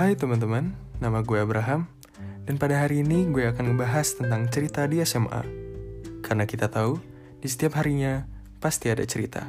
Hai 0.00 0.16
teman-teman, 0.16 0.72
nama 0.96 1.20
gue 1.20 1.36
Abraham. 1.36 1.84
Dan 2.48 2.56
pada 2.56 2.80
hari 2.80 3.04
ini 3.04 3.28
gue 3.28 3.44
akan 3.52 3.76
ngebahas 3.76 4.16
tentang 4.16 4.48
cerita 4.48 4.88
di 4.88 4.96
SMA 5.04 5.44
Karena 6.24 6.48
kita 6.48 6.72
tahu, 6.72 6.96
di 7.36 7.44
setiap 7.44 7.76
harinya 7.76 8.24
pasti 8.64 8.88
ada 8.88 9.04
cerita. 9.04 9.44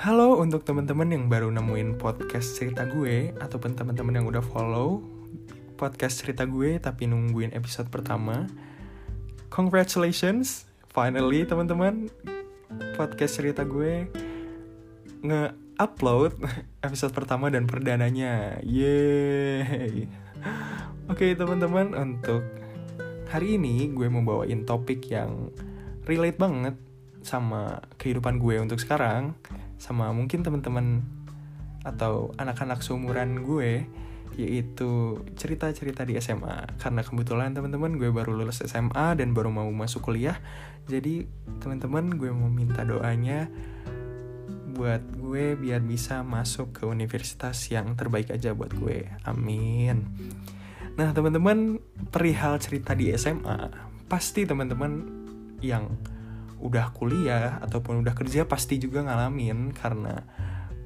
Halo 0.00 0.40
untuk 0.40 0.64
teman-teman 0.64 1.12
yang 1.12 1.28
baru 1.28 1.52
nemuin 1.52 2.00
podcast 2.00 2.56
cerita 2.56 2.88
gue 2.88 3.36
Ataupun 3.36 3.76
teman-teman 3.76 4.16
yang 4.16 4.24
udah 4.24 4.40
follow 4.40 5.17
podcast 5.78 6.26
cerita 6.26 6.42
gue 6.42 6.82
tapi 6.82 7.06
nungguin 7.06 7.54
episode 7.54 7.86
pertama. 7.86 8.50
Congratulations, 9.54 10.66
finally 10.90 11.46
teman-teman. 11.46 12.10
Podcast 12.98 13.38
cerita 13.38 13.62
gue 13.62 14.10
nge-upload 15.22 16.34
episode 16.86 17.14
pertama 17.14 17.46
dan 17.54 17.70
perdananya. 17.70 18.58
Yeay. 18.66 20.10
Oke, 21.06 21.32
okay, 21.32 21.38
teman-teman, 21.38 21.94
untuk 21.94 22.42
hari 23.30 23.54
ini 23.54 23.94
gue 23.94 24.10
mau 24.10 24.26
bawain 24.26 24.66
topik 24.66 25.06
yang 25.08 25.54
relate 26.04 26.36
banget 26.36 26.74
sama 27.22 27.86
kehidupan 28.00 28.42
gue 28.42 28.56
untuk 28.58 28.82
sekarang 28.82 29.36
sama 29.78 30.10
mungkin 30.10 30.42
teman-teman 30.42 31.04
atau 31.86 32.34
anak-anak 32.40 32.82
seumuran 32.82 33.46
gue 33.46 33.86
yaitu 34.38 35.18
cerita-cerita 35.34 36.06
di 36.06 36.14
SMA 36.22 36.78
karena 36.78 37.02
kebetulan 37.02 37.58
teman-teman 37.58 37.98
gue 37.98 38.14
baru 38.14 38.38
lulus 38.38 38.62
SMA 38.62 39.18
dan 39.18 39.34
baru 39.34 39.50
mau 39.50 39.66
masuk 39.66 40.06
kuliah. 40.06 40.38
Jadi 40.86 41.26
teman-teman 41.58 42.14
gue 42.14 42.30
mau 42.30 42.46
minta 42.46 42.86
doanya 42.86 43.50
buat 44.78 45.02
gue 45.18 45.58
biar 45.58 45.82
bisa 45.82 46.22
masuk 46.22 46.70
ke 46.70 46.82
universitas 46.86 47.66
yang 47.74 47.98
terbaik 47.98 48.30
aja 48.30 48.54
buat 48.54 48.70
gue. 48.78 49.10
Amin. 49.26 50.06
Nah 50.94 51.10
teman-teman 51.10 51.82
perihal 52.14 52.62
cerita 52.62 52.94
di 52.94 53.10
SMA 53.18 53.74
pasti 54.06 54.46
teman-teman 54.46 55.02
yang 55.58 55.90
udah 56.62 56.94
kuliah 56.94 57.58
ataupun 57.58 58.06
udah 58.06 58.14
kerja 58.14 58.46
pasti 58.46 58.78
juga 58.78 59.02
ngalamin 59.02 59.74
karena 59.74 60.22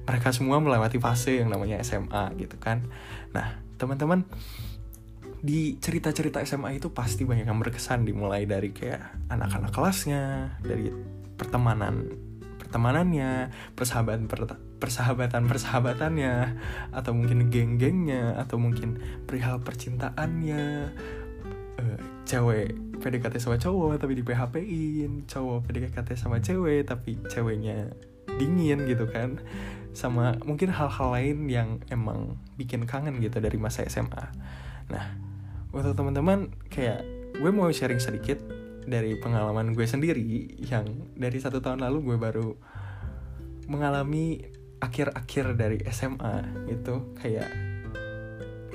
mereka 0.03 0.35
semua 0.35 0.59
melewati 0.59 0.99
fase 0.99 1.39
yang 1.39 1.51
namanya 1.51 1.79
SMA 1.87 2.35
gitu 2.39 2.59
kan. 2.59 2.83
Nah, 3.31 3.63
teman-teman 3.79 4.27
di 5.43 5.75
cerita-cerita 5.83 6.39
SMA 6.47 6.79
itu 6.79 6.95
pasti 6.95 7.27
banyak 7.27 7.51
yang 7.51 7.59
berkesan 7.59 8.07
dimulai 8.07 8.47
dari 8.47 8.71
kayak 8.71 9.27
anak-anak 9.27 9.75
kelasnya, 9.75 10.55
dari 10.63 10.91
pertemanan 11.35 12.07
pertemanannya, 12.63 13.51
persahabatan 13.75 14.31
persahabatan 14.79 15.45
persahabatannya, 15.51 16.35
atau 16.95 17.13
mungkin 17.13 17.51
geng-gengnya, 17.51 18.39
atau 18.39 18.57
mungkin 18.57 19.03
perihal 19.27 19.61
percintaannya, 19.61 20.65
uh, 21.83 21.99
cewek 22.23 22.73
PDKT 23.03 23.43
sama 23.43 23.59
cowok 23.59 23.99
tapi 23.99 24.15
di 24.15 24.23
PHP-in, 24.23 25.27
cowok 25.27 25.67
PDKT 25.67 26.15
sama 26.15 26.39
cewek 26.39 26.87
tapi 26.87 27.19
ceweknya 27.27 27.91
dingin 28.39 28.87
gitu 28.87 29.11
kan 29.11 29.43
sama 29.93 30.41
mungkin 30.49 30.73
hal-hal 30.73 31.09
lain 31.13 31.39
yang 31.49 31.69
emang 31.93 32.41
bikin 32.57 32.89
kangen 32.89 33.21
gitu 33.21 33.39
dari 33.39 33.61
masa 33.61 33.85
SMA. 33.89 34.25
Nah, 34.89 35.05
untuk 35.73 35.97
teman-teman 35.97 36.53
kayak 36.73 37.05
gue 37.37 37.51
mau 37.53 37.69
sharing 37.69 38.01
sedikit 38.01 38.41
dari 38.83 39.15
pengalaman 39.21 39.77
gue 39.77 39.87
sendiri 39.87 40.59
yang 40.59 40.85
dari 41.15 41.39
satu 41.39 41.63
tahun 41.63 41.85
lalu 41.85 42.13
gue 42.13 42.17
baru 42.19 42.49
mengalami 43.71 44.43
akhir-akhir 44.83 45.55
dari 45.55 45.79
SMA 45.87 46.67
itu 46.67 47.15
kayak 47.23 47.49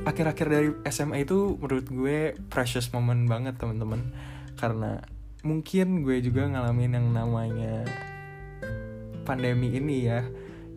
akhir-akhir 0.08 0.48
dari 0.48 0.70
SMA 0.88 1.28
itu 1.28 1.60
menurut 1.60 1.88
gue 1.92 2.18
precious 2.48 2.88
moment 2.96 3.28
banget 3.28 3.60
teman-teman. 3.60 4.14
Karena 4.58 5.04
mungkin 5.44 6.02
gue 6.02 6.18
juga 6.24 6.48
ngalamin 6.48 6.98
yang 6.98 7.08
namanya 7.12 7.86
pandemi 9.28 9.76
ini 9.76 10.08
ya 10.08 10.24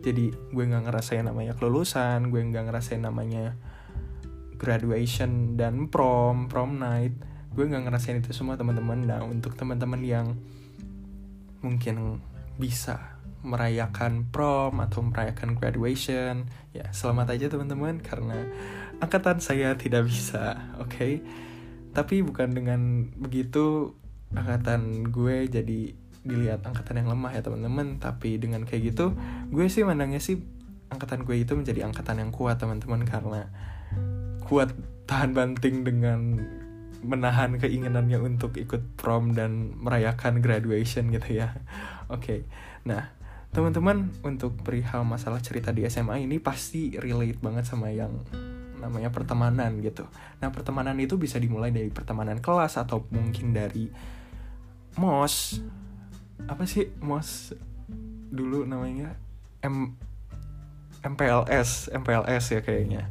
jadi 0.01 0.33
gue 0.33 0.63
nggak 0.65 0.89
ngerasain 0.89 1.25
namanya 1.25 1.53
kelulusan 1.55 2.33
gue 2.33 2.41
nggak 2.41 2.67
ngerasain 2.67 3.01
namanya 3.01 3.55
graduation 4.57 5.57
dan 5.57 5.89
prom 5.89 6.49
prom 6.49 6.81
night 6.81 7.13
gue 7.53 7.65
nggak 7.65 7.89
ngerasain 7.89 8.19
itu 8.19 8.33
semua 8.33 8.57
teman-teman 8.57 9.05
nah 9.05 9.21
untuk 9.21 9.53
teman-teman 9.53 10.01
yang 10.01 10.27
mungkin 11.61 12.19
bisa 12.57 13.21
merayakan 13.41 14.29
prom 14.29 14.77
atau 14.81 15.01
merayakan 15.01 15.57
graduation 15.57 16.45
ya 16.77 16.89
selamat 16.93 17.37
aja 17.37 17.49
teman-teman 17.49 17.97
karena 18.01 18.37
angkatan 19.01 19.41
saya 19.41 19.73
tidak 19.73 20.05
bisa 20.09 20.61
oke 20.77 20.93
okay? 20.93 21.13
tapi 21.91 22.21
bukan 22.21 22.53
dengan 22.53 23.09
begitu 23.17 23.97
angkatan 24.31 25.09
gue 25.09 25.49
jadi 25.49 26.00
dilihat 26.21 26.61
angkatan 26.65 27.01
yang 27.01 27.09
lemah 27.11 27.31
ya 27.33 27.41
teman-teman. 27.41 27.97
Tapi 27.97 28.37
dengan 28.37 28.63
kayak 28.65 28.93
gitu 28.93 29.15
gue 29.49 29.65
sih 29.67 29.85
mandangnya 29.85 30.21
sih 30.21 30.41
angkatan 30.91 31.23
gue 31.23 31.35
itu 31.39 31.53
menjadi 31.55 31.87
angkatan 31.87 32.21
yang 32.21 32.31
kuat 32.33 32.61
teman-teman. 32.61 33.03
Karena 33.03 33.49
kuat 34.45 34.73
tahan 35.09 35.35
banting 35.35 35.83
dengan 35.87 36.39
menahan 37.01 37.57
keinginannya 37.57 38.21
untuk 38.21 38.61
ikut 38.61 38.95
prom 38.95 39.33
dan 39.33 39.73
merayakan 39.81 40.39
graduation 40.39 41.09
gitu 41.09 41.41
ya. 41.41 41.57
Oke. 42.13 42.21
Okay. 42.21 42.39
nah 42.81 43.13
teman-teman 43.51 44.09
untuk 44.23 44.63
perihal 44.63 45.03
masalah 45.03 45.43
cerita 45.43 45.75
di 45.75 45.83
SMA 45.83 46.23
ini 46.23 46.39
pasti 46.39 46.95
relate 46.95 47.35
banget 47.43 47.67
sama 47.67 47.91
yang 47.91 48.23
namanya 48.79 49.13
pertemanan 49.13 49.77
gitu. 49.83 50.07
Nah 50.41 50.49
pertemanan 50.49 50.97
itu 50.97 51.19
bisa 51.19 51.37
dimulai 51.37 51.69
dari 51.69 51.91
pertemanan 51.93 52.41
kelas 52.41 52.79
atau 52.81 53.05
mungkin 53.13 53.53
dari 53.53 53.91
mos 54.97 55.61
apa 56.47 56.63
sih 56.65 56.89
mos 57.03 57.53
dulu 58.31 58.63
namanya? 58.63 59.17
M 59.61 59.97
MPLS 61.01 61.89
MPLS 61.93 62.45
ya 62.57 62.61
kayaknya. 62.61 63.09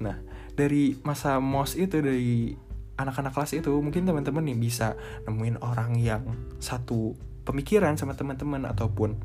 Nah 0.00 0.20
dari 0.54 0.96
masa 1.04 1.40
mos 1.40 1.76
itu 1.76 2.00
dari 2.04 2.52
anak-anak 3.00 3.32
kelas 3.32 3.56
itu 3.56 3.72
mungkin 3.80 4.04
teman-teman 4.04 4.44
nih 4.44 4.58
bisa 4.60 4.92
nemuin 5.24 5.64
orang 5.64 5.96
yang 5.96 6.22
satu 6.60 7.16
pemikiran 7.48 7.96
sama 7.96 8.12
teman-teman 8.12 8.68
ataupun 8.68 9.16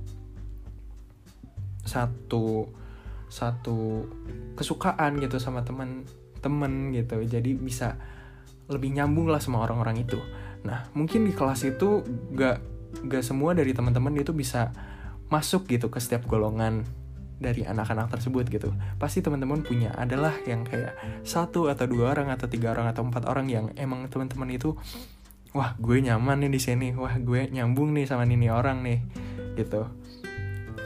satu 1.83 2.72
satu 3.27 4.07
kesukaan 4.55 5.19
gitu 5.19 5.35
sama 5.43 5.67
teman-teman 5.67 6.95
gitu. 6.95 7.19
Jadi 7.27 7.51
bisa 7.59 7.99
lebih 8.72 8.95
nyambung 8.95 9.27
lah 9.27 9.43
sama 9.43 9.61
orang-orang 9.61 10.07
itu. 10.07 10.17
Nah 10.63 10.87
mungkin 10.95 11.27
di 11.27 11.35
kelas 11.35 11.67
itu 11.67 12.01
gak 12.33 12.75
gak 13.03 13.23
semua 13.25 13.51
dari 13.51 13.75
teman-teman 13.75 14.16
itu 14.16 14.31
bisa 14.31 14.72
masuk 15.28 15.67
gitu 15.67 15.89
ke 15.89 16.00
setiap 16.00 16.29
golongan 16.29 16.85
dari 17.35 17.67
anak-anak 17.67 18.16
tersebut 18.16 18.47
gitu. 18.47 18.72
Pasti 18.95 19.19
teman-teman 19.19 19.59
punya 19.66 19.91
adalah 19.91 20.31
yang 20.47 20.63
kayak 20.63 20.95
satu 21.28 21.67
atau 21.67 21.85
dua 21.89 22.16
orang 22.16 22.31
atau 22.31 22.47
tiga 22.47 22.72
orang 22.72 22.88
atau 22.88 23.03
empat 23.03 23.28
orang 23.28 23.47
yang 23.51 23.66
emang 23.75 24.07
teman-teman 24.07 24.55
itu 24.55 24.79
wah 25.51 25.75
gue 25.75 26.00
nyaman 26.00 26.47
nih 26.47 26.51
di 26.51 26.61
sini. 26.61 26.88
Wah 26.95 27.19
gue 27.19 27.51
nyambung 27.51 27.91
nih 27.91 28.07
sama 28.07 28.23
ini 28.23 28.47
orang 28.47 28.84
nih 28.88 29.00
gitu. 29.59 29.84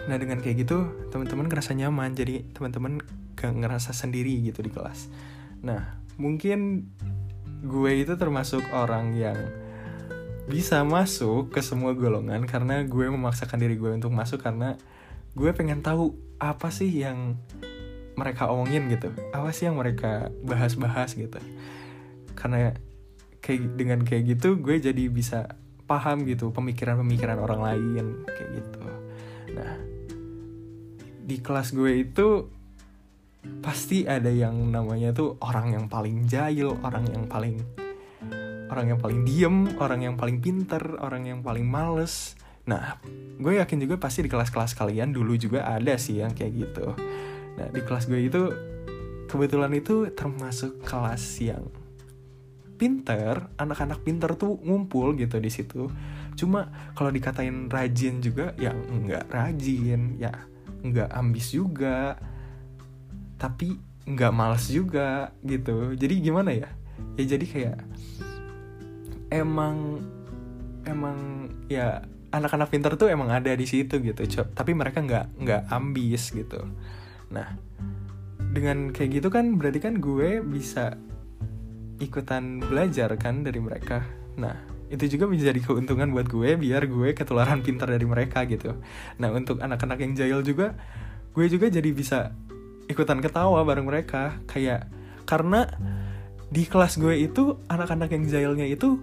Nah 0.10 0.18
dengan 0.18 0.42
kayak 0.42 0.66
gitu 0.66 1.10
teman-teman 1.14 1.46
ngerasa 1.46 1.78
nyaman. 1.78 2.18
Jadi 2.18 2.50
teman-teman 2.50 2.98
gak 3.38 3.54
ngerasa 3.54 3.94
sendiri 3.94 4.34
gitu 4.42 4.66
di 4.66 4.74
kelas. 4.74 5.06
Nah 5.62 6.02
mungkin 6.18 6.90
gue 7.62 7.92
itu 7.94 8.16
termasuk 8.18 8.64
orang 8.74 9.14
yang 9.14 9.38
bisa 10.50 10.82
masuk 10.82 11.54
ke 11.54 11.62
semua 11.62 11.94
golongan 11.94 12.42
karena 12.50 12.82
gue 12.82 13.06
memaksakan 13.06 13.62
diri 13.62 13.78
gue 13.78 13.94
untuk 13.94 14.10
masuk 14.10 14.42
karena 14.42 14.82
gue 15.38 15.50
pengen 15.54 15.86
tahu 15.86 16.18
apa 16.42 16.74
sih 16.74 16.90
yang 16.90 17.38
mereka 18.18 18.50
omongin 18.50 18.90
gitu. 18.90 19.14
Apa 19.30 19.54
sih 19.54 19.70
yang 19.70 19.78
mereka 19.78 20.34
bahas-bahas 20.42 21.14
gitu. 21.14 21.38
Karena 22.34 22.74
kayak 23.46 23.78
dengan 23.78 24.02
kayak 24.02 24.36
gitu 24.36 24.58
gue 24.58 24.82
jadi 24.82 25.06
bisa 25.08 25.54
paham 25.86 26.26
gitu 26.26 26.50
pemikiran-pemikiran 26.50 27.38
orang 27.38 27.62
lain 27.62 28.06
kayak 28.26 28.50
gitu. 28.58 28.80
Nah 29.54 29.74
di 31.30 31.38
kelas 31.46 31.78
gue 31.78 31.94
itu 31.94 32.50
pasti 33.62 34.04
ada 34.10 34.34
yang 34.34 34.74
namanya 34.74 35.14
tuh 35.14 35.38
orang 35.46 35.78
yang 35.78 35.86
paling 35.86 36.26
jahil 36.26 36.76
orang 36.82 37.06
yang 37.08 37.30
paling 37.30 37.62
orang 38.70 38.96
yang 38.96 39.00
paling 39.02 39.22
diem, 39.26 39.58
orang 39.82 40.00
yang 40.06 40.16
paling 40.16 40.38
pinter, 40.40 40.82
orang 41.02 41.26
yang 41.26 41.40
paling 41.42 41.66
males. 41.66 42.38
Nah, 42.70 43.02
gue 43.42 43.58
yakin 43.58 43.82
juga 43.82 43.98
pasti 43.98 44.22
di 44.22 44.30
kelas-kelas 44.30 44.78
kalian 44.78 45.10
dulu 45.10 45.34
juga 45.36 45.66
ada 45.66 45.98
sih 45.98 46.22
yang 46.22 46.38
kayak 46.38 46.54
gitu. 46.54 46.94
Nah, 47.58 47.68
di 47.74 47.82
kelas 47.82 48.06
gue 48.06 48.22
itu 48.22 48.42
kebetulan 49.30 49.74
itu 49.78 50.10
termasuk 50.14 50.82
kelas 50.82 51.22
yang 51.42 51.66
pinter 52.80 53.52
anak-anak 53.60 54.00
pinter 54.02 54.34
tuh 54.40 54.56
ngumpul 54.64 55.14
gitu 55.20 55.36
di 55.38 55.52
situ 55.52 55.92
cuma 56.40 56.72
kalau 56.96 57.12
dikatain 57.12 57.68
rajin 57.68 58.24
juga 58.24 58.56
ya 58.56 58.72
nggak 58.72 59.28
rajin 59.28 60.16
ya 60.16 60.32
nggak 60.80 61.12
ambis 61.12 61.52
juga 61.52 62.16
tapi 63.36 63.76
nggak 64.08 64.32
males 64.32 64.72
juga 64.72 65.36
gitu 65.44 65.94
jadi 66.00 66.16
gimana 66.24 66.56
ya 66.56 66.72
ya 67.20 67.24
jadi 67.36 67.46
kayak 67.46 67.78
emang 69.30 70.02
emang 70.86 71.50
ya 71.70 72.02
anak-anak 72.30 72.70
pinter 72.70 72.94
tuh 72.94 73.10
emang 73.10 73.34
ada 73.34 73.50
di 73.54 73.66
situ 73.66 73.98
gitu 74.02 74.22
tapi 74.54 74.78
mereka 74.78 75.02
nggak 75.02 75.26
nggak 75.42 75.62
ambis 75.74 76.34
gitu. 76.34 76.62
Nah 77.34 77.58
dengan 78.50 78.90
kayak 78.90 79.22
gitu 79.22 79.30
kan 79.30 79.58
berarti 79.58 79.80
kan 79.82 80.02
gue 80.02 80.42
bisa 80.42 80.98
ikutan 82.02 82.62
belajar 82.62 83.14
kan 83.18 83.46
dari 83.46 83.62
mereka. 83.62 84.06
Nah 84.38 84.56
itu 84.90 85.06
juga 85.06 85.30
bisa 85.30 85.54
jadi 85.54 85.62
keuntungan 85.62 86.10
buat 86.10 86.26
gue 86.26 86.58
biar 86.58 86.90
gue 86.90 87.14
ketularan 87.14 87.62
pintar 87.62 87.94
dari 87.94 88.06
mereka 88.06 88.46
gitu. 88.50 88.78
Nah 89.22 89.30
untuk 89.30 89.62
anak-anak 89.62 90.02
yang 90.02 90.14
jahil 90.18 90.42
juga 90.42 90.74
gue 91.34 91.46
juga 91.46 91.70
jadi 91.70 91.90
bisa 91.94 92.34
ikutan 92.90 93.22
ketawa 93.22 93.62
bareng 93.62 93.86
mereka. 93.86 94.42
Kayak 94.50 94.90
karena 95.30 95.70
di 96.50 96.66
kelas 96.66 96.98
gue 96.98 97.14
itu 97.22 97.62
anak-anak 97.70 98.10
yang 98.10 98.26
jahilnya 98.26 98.66
itu 98.66 98.98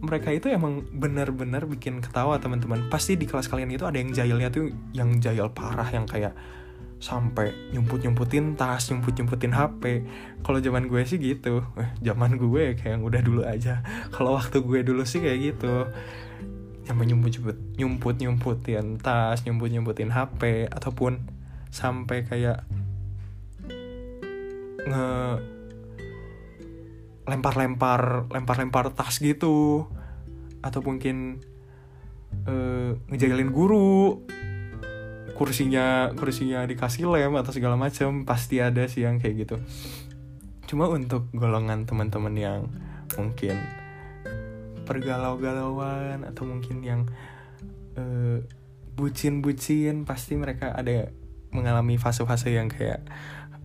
mereka 0.00 0.32
itu 0.32 0.48
emang 0.48 0.88
benar-benar 0.96 1.68
bikin 1.68 2.00
ketawa 2.00 2.40
teman-teman. 2.40 2.88
Pasti 2.88 3.20
di 3.20 3.28
kelas 3.28 3.52
kalian 3.52 3.68
itu 3.68 3.84
ada 3.84 4.00
yang 4.00 4.10
jahilnya 4.16 4.48
tuh 4.48 4.72
yang 4.96 5.20
jahil 5.20 5.52
parah 5.52 5.88
yang 5.92 6.08
kayak 6.08 6.32
sampai 7.00 7.56
nyumput 7.72 8.04
nyumputin 8.04 8.60
tas 8.60 8.92
nyumput 8.92 9.16
nyumputin 9.16 9.56
HP 9.56 10.04
kalau 10.44 10.60
zaman 10.60 10.88
gue 10.88 11.00
sih 11.04 11.20
gitu. 11.20 11.64
Eh, 11.76 11.90
zaman 12.00 12.40
gue 12.40 12.76
kayak 12.76 13.00
yang 13.00 13.04
udah 13.04 13.20
dulu 13.20 13.44
aja. 13.44 13.84
Kalau 14.14 14.36
waktu 14.36 14.60
gue 14.60 14.80
dulu 14.84 15.04
sih 15.04 15.20
kayak 15.20 15.38
gitu. 15.40 15.88
Sampai 16.84 17.04
nyumput 17.08 17.36
nyumput 17.36 17.56
nyumput 17.76 18.14
nyumputin 18.20 18.96
tas 19.00 19.44
nyumput 19.44 19.68
nyumputin 19.68 20.12
HP 20.12 20.68
ataupun 20.68 21.24
sampai 21.68 22.24
kayak 22.24 22.64
nge 24.80 25.06
lempar-lempar 27.30 28.26
lempar-lempar 28.34 28.90
tas 28.90 29.22
gitu. 29.22 29.86
Atau 30.60 30.82
mungkin 30.82 31.38
uh, 32.50 32.98
ngejailin 33.06 33.54
guru. 33.54 34.26
Kursinya 35.38 36.12
kursinya 36.18 36.68
dikasih 36.68 37.08
lem 37.08 37.32
atau 37.38 37.54
segala 37.54 37.78
macam 37.78 38.28
pasti 38.28 38.60
ada 38.60 38.84
sih 38.84 39.06
yang 39.06 39.16
kayak 39.16 39.48
gitu. 39.48 39.56
Cuma 40.68 40.90
untuk 40.90 41.32
golongan 41.32 41.88
teman-teman 41.88 42.34
yang 42.36 42.60
mungkin 43.16 43.56
pergalau-galauan 44.84 46.26
atau 46.26 46.44
mungkin 46.44 46.82
yang 46.82 47.00
uh, 47.96 48.42
bucin-bucin 48.98 50.04
pasti 50.04 50.36
mereka 50.36 50.76
ada 50.76 51.08
mengalami 51.50 51.98
fase-fase 51.98 52.54
yang 52.54 52.70
kayak 52.70 53.02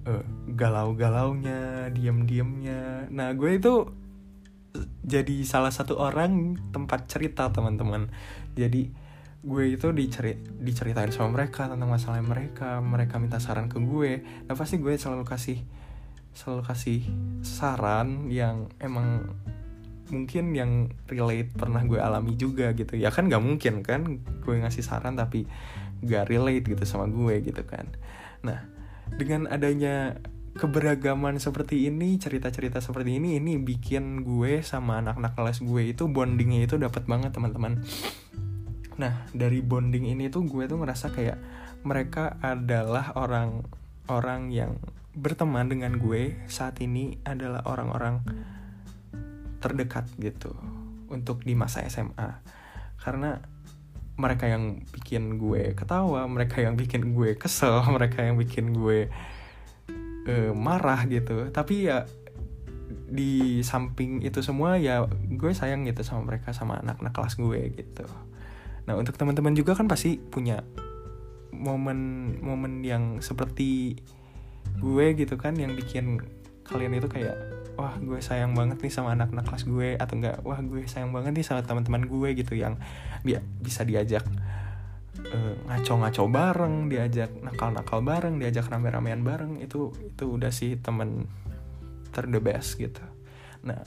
uh, 0.08 0.24
galau-galaunya, 0.54 1.90
diam-diamnya. 1.92 3.10
Nah, 3.12 3.34
gue 3.34 3.58
itu 3.58 3.74
jadi 5.06 5.36
salah 5.48 5.72
satu 5.72 6.00
orang 6.00 6.60
tempat 6.72 7.08
cerita 7.08 7.48
teman-teman. 7.52 8.12
Jadi 8.56 9.06
gue 9.46 9.78
itu 9.78 9.94
dicerit 9.94 10.42
diceritain 10.58 11.14
sama 11.14 11.38
mereka 11.38 11.70
tentang 11.70 11.86
masalah 11.86 12.18
mereka 12.18 12.82
mereka 12.82 13.22
minta 13.22 13.38
saran 13.38 13.70
ke 13.70 13.78
gue 13.78 14.26
nah 14.50 14.58
pasti 14.58 14.82
gue 14.82 14.98
selalu 14.98 15.22
kasih 15.22 15.62
selalu 16.34 16.66
kasih 16.66 17.00
saran 17.46 18.26
yang 18.34 18.74
emang 18.82 19.30
mungkin 20.10 20.54
yang 20.58 20.90
relate 21.06 21.54
pernah 21.54 21.86
gue 21.86 22.02
alami 22.02 22.34
juga 22.34 22.74
gitu 22.74 22.98
ya 22.98 23.14
kan 23.14 23.30
gak 23.30 23.42
mungkin 23.42 23.86
kan 23.86 24.18
gue 24.22 24.56
ngasih 24.66 24.82
saran 24.82 25.14
tapi 25.14 25.46
gak 26.02 26.26
relate 26.26 26.66
gitu 26.66 26.82
sama 26.82 27.06
gue 27.06 27.46
gitu 27.46 27.62
kan 27.70 27.86
nah 28.42 28.66
dengan 29.14 29.46
adanya 29.48 30.18
keberagaman 30.56 31.36
seperti 31.36 31.92
ini 31.92 32.16
cerita-cerita 32.16 32.80
seperti 32.80 33.20
ini 33.20 33.36
ini 33.36 33.60
bikin 33.60 34.24
gue 34.24 34.64
sama 34.64 35.04
anak-anak 35.04 35.36
kelas 35.36 35.60
gue 35.60 35.92
itu 35.92 36.08
bondingnya 36.08 36.64
itu 36.64 36.80
dapat 36.80 37.04
banget 37.06 37.36
teman-teman. 37.36 37.84
Nah 38.96 39.28
dari 39.36 39.60
bonding 39.60 40.08
ini 40.08 40.32
tuh 40.32 40.48
gue 40.48 40.64
tuh 40.66 40.80
ngerasa 40.80 41.12
kayak 41.12 41.38
mereka 41.84 42.40
adalah 42.40 43.12
orang-orang 43.20 44.42
yang 44.56 44.72
berteman 45.16 45.68
dengan 45.68 46.00
gue 46.00 46.40
saat 46.48 46.80
ini 46.80 47.20
adalah 47.28 47.64
orang-orang 47.68 48.24
terdekat 49.60 50.08
gitu 50.20 50.56
untuk 51.12 51.44
di 51.44 51.56
masa 51.56 51.84
SMA 51.88 52.44
karena 53.00 53.44
mereka 54.16 54.48
yang 54.48 54.84
bikin 54.96 55.36
gue 55.36 55.76
ketawa, 55.76 56.24
mereka 56.28 56.64
yang 56.64 56.80
bikin 56.80 57.12
gue 57.12 57.36
kesel, 57.36 57.84
mereka 57.96 58.24
yang 58.24 58.40
bikin 58.40 58.72
gue 58.72 59.12
uh, 60.28 60.52
marah 60.56 61.04
gitu. 61.08 61.52
Tapi 61.52 61.92
ya 61.92 62.08
di 63.06 63.62
samping 63.62 64.26
itu 64.26 64.42
semua 64.42 64.82
ya 64.82 65.06
gue 65.10 65.52
sayang 65.54 65.86
gitu 65.86 66.02
sama 66.02 66.34
mereka 66.34 66.54
sama 66.54 66.82
anak-anak 66.82 67.14
kelas 67.14 67.34
gue 67.38 67.62
gitu. 67.76 68.06
Nah 68.86 68.94
untuk 68.98 69.18
teman-teman 69.18 69.54
juga 69.54 69.78
kan 69.78 69.90
pasti 69.90 70.18
punya 70.18 70.62
momen-momen 71.56 72.84
yang 72.84 73.04
seperti 73.24 73.96
gue 74.82 75.06
gitu 75.16 75.40
kan 75.40 75.56
yang 75.56 75.72
bikin 75.78 76.20
kalian 76.68 76.98
itu 76.98 77.08
kayak 77.08 77.38
wah 77.76 77.96
gue 78.00 78.20
sayang 78.24 78.56
banget 78.56 78.80
nih 78.80 78.92
sama 78.92 79.16
anak-anak 79.16 79.46
kelas 79.48 79.64
gue 79.68 79.90
atau 80.00 80.16
enggak 80.16 80.38
wah 80.44 80.60
gue 80.60 80.88
sayang 80.88 81.12
banget 81.12 81.32
nih 81.36 81.46
sama 81.46 81.62
teman-teman 81.64 82.08
gue 82.08 82.30
gitu 82.40 82.54
yang 82.56 82.80
bi 83.22 83.36
bisa 83.60 83.84
diajak 83.84 84.24
uh, 85.32 85.54
ngaco-ngaco 85.68 86.24
bareng 86.32 86.88
diajak 86.88 87.32
nakal-nakal 87.44 88.00
bareng 88.00 88.40
diajak 88.40 88.68
rame-ramean 88.72 89.22
bareng 89.22 89.60
itu 89.60 89.92
itu 90.00 90.24
udah 90.26 90.52
sih 90.52 90.80
temen 90.80 91.28
ter 92.16 92.28
the 92.32 92.40
best 92.40 92.80
gitu 92.80 93.04
nah 93.66 93.84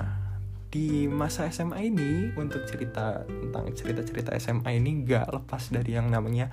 di 0.68 1.08
masa 1.08 1.48
SMA 1.48 1.88
ini 1.88 2.36
untuk 2.36 2.68
cerita 2.68 3.24
tentang 3.24 3.72
cerita-cerita 3.72 4.36
SMA 4.36 4.76
ini 4.76 5.00
gak 5.08 5.32
lepas 5.32 5.72
dari 5.72 5.96
yang 5.96 6.12
namanya 6.12 6.52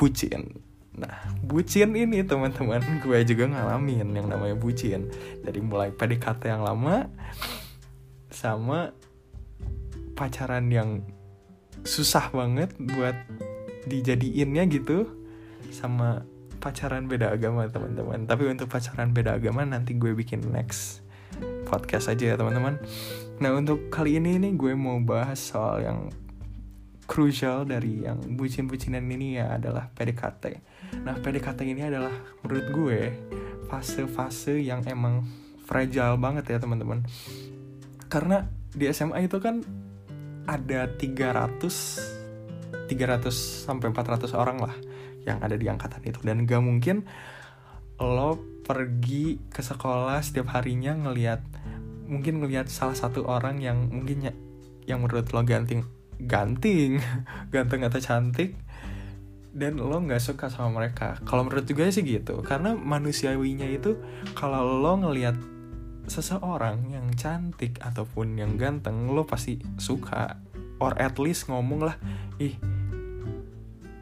bucin. 0.00 0.71
Nah, 0.92 1.24
bucin 1.40 1.96
ini 1.96 2.20
teman-teman 2.20 3.00
gue 3.00 3.18
juga 3.24 3.48
ngalamin 3.48 4.12
yang 4.12 4.28
namanya 4.28 4.56
bucin. 4.56 5.08
Dari 5.40 5.60
mulai 5.64 5.88
PDKT 5.88 6.52
yang 6.52 6.62
lama 6.64 7.08
sama 8.28 8.92
pacaran 10.12 10.68
yang 10.68 11.00
susah 11.82 12.28
banget 12.30 12.76
buat 12.76 13.16
dijadiinnya 13.88 14.68
gitu 14.70 15.08
sama 15.72 16.22
pacaran 16.60 17.08
beda 17.08 17.32
agama 17.34 17.66
teman-teman. 17.66 18.28
Tapi 18.28 18.46
untuk 18.52 18.68
pacaran 18.68 19.10
beda 19.10 19.40
agama 19.40 19.64
nanti 19.64 19.96
gue 19.96 20.12
bikin 20.14 20.44
next 20.52 21.02
podcast 21.66 22.12
aja 22.12 22.32
ya 22.32 22.36
teman-teman. 22.36 22.76
Nah 23.40 23.50
untuk 23.56 23.88
kali 23.88 24.20
ini 24.20 24.38
nih 24.38 24.52
gue 24.54 24.72
mau 24.76 25.00
bahas 25.00 25.40
soal 25.40 25.82
yang 25.82 26.12
crucial 27.08 27.66
dari 27.66 28.06
yang 28.06 28.20
bucin-bucinan 28.38 29.02
ini 29.10 29.42
ya 29.42 29.58
adalah 29.58 29.90
PDKT. 29.92 30.44
Nah 31.00 31.16
PDKT 31.16 31.64
ini 31.64 31.88
adalah 31.88 32.12
menurut 32.44 32.66
gue 32.68 33.00
fase-fase 33.72 34.60
yang 34.60 34.84
emang 34.84 35.24
fragile 35.64 36.20
banget 36.20 36.52
ya 36.52 36.58
teman-teman. 36.60 37.08
Karena 38.12 38.44
di 38.76 38.88
SMA 38.92 39.24
itu 39.24 39.40
kan 39.40 39.64
ada 40.44 40.90
300 40.90 42.20
300 42.88 43.32
sampai 43.64 43.88
400 43.88 44.36
orang 44.36 44.58
lah 44.60 44.74
yang 45.22 45.38
ada 45.38 45.54
di 45.54 45.70
angkatan 45.70 46.02
itu 46.02 46.18
dan 46.26 46.44
gak 46.44 46.60
mungkin 46.60 47.06
lo 48.02 48.36
pergi 48.66 49.38
ke 49.50 49.62
sekolah 49.62 50.18
setiap 50.18 50.50
harinya 50.58 50.94
ngelihat 50.98 51.40
mungkin 52.10 52.42
ngelihat 52.42 52.66
salah 52.66 52.98
satu 52.98 53.24
orang 53.24 53.62
yang 53.62 53.88
mungkin 53.88 54.26
ya, 54.26 54.32
yang 54.84 55.00
menurut 55.00 55.30
lo 55.30 55.46
ganting 55.46 55.86
ganting 56.18 56.98
ganteng 57.54 57.86
atau 57.86 58.02
cantik 58.02 58.58
dan 59.52 59.76
lo 59.76 60.00
nggak 60.00 60.20
suka 60.20 60.48
sama 60.48 60.80
mereka. 60.82 61.20
Kalau 61.28 61.44
menurut 61.44 61.68
gue 61.68 61.88
sih 61.92 62.04
gitu. 62.04 62.40
Karena 62.40 62.72
manusiawinya 62.72 63.68
itu 63.68 64.00
kalau 64.32 64.80
lo 64.80 64.96
ngelihat 65.04 65.36
seseorang 66.08 66.90
yang 66.90 67.06
cantik 67.14 67.78
ataupun 67.78 68.40
yang 68.40 68.56
ganteng 68.56 69.12
lo 69.12 69.28
pasti 69.28 69.60
suka. 69.76 70.40
Or 70.80 70.96
at 70.98 71.20
least 71.20 71.46
ngomong 71.52 71.84
lah 71.84 71.96
ih 72.40 72.56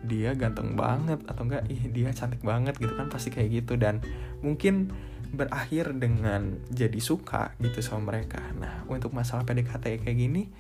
dia 0.07 0.35
ganteng 0.35 0.75
banget 0.75 1.23
atau 1.29 1.47
enggak 1.47 1.69
ih 1.71 1.87
dia 1.93 2.11
cantik 2.11 2.43
banget 2.43 2.79
gitu 2.79 2.95
kan 2.95 3.11
pasti 3.11 3.35
kayak 3.35 3.63
gitu. 3.63 3.75
Dan 3.75 4.01
mungkin 4.41 4.95
berakhir 5.31 5.95
dengan 5.95 6.59
jadi 6.71 6.99
suka 7.03 7.59
gitu 7.59 7.83
sama 7.83 8.15
mereka. 8.15 8.41
Nah 8.55 8.87
untuk 8.87 9.11
masalah 9.11 9.43
PDKT 9.43 10.03
kayak 10.03 10.19
gini 10.19 10.51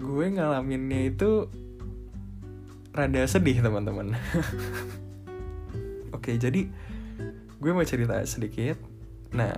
gue 0.00 0.26
ngalaminnya 0.32 1.12
itu 1.12 1.50
rada 2.90 3.22
sedih 3.26 3.62
teman-teman. 3.62 4.14
Oke 6.16 6.34
jadi 6.36 6.66
gue 7.60 7.70
mau 7.70 7.86
cerita 7.86 8.18
sedikit. 8.26 8.78
Nah 9.34 9.54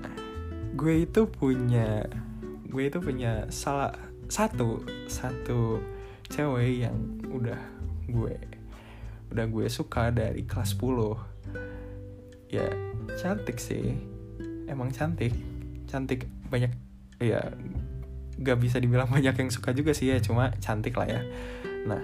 gue 0.76 1.04
itu 1.04 1.28
punya 1.28 2.04
gue 2.68 2.82
itu 2.88 2.98
punya 3.00 3.48
salah 3.52 3.92
satu 4.28 4.80
satu 5.08 5.80
cewek 6.28 6.88
yang 6.88 6.96
udah 7.28 7.60
gue 8.08 8.36
udah 9.32 9.46
gue 9.48 9.66
suka 9.68 10.12
dari 10.12 10.44
kelas 10.44 10.76
10 10.76 12.52
ya 12.52 12.68
cantik 13.16 13.56
sih. 13.56 13.96
Emang 14.68 14.92
cantik. 14.92 15.32
Cantik 15.88 16.28
banyak 16.52 16.72
ya 17.20 17.52
gak 18.40 18.58
bisa 18.60 18.76
dibilang 18.76 19.08
banyak 19.16 19.32
yang 19.32 19.48
suka 19.48 19.72
juga 19.72 19.96
sih 19.96 20.12
ya 20.12 20.20
cuma 20.20 20.52
cantik 20.60 20.96
lah 21.00 21.08
ya. 21.08 21.20
Nah 21.88 22.00